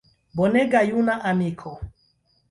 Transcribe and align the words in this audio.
Bonega 0.37 0.81
juna 0.87 1.15
amiko! 1.31 1.71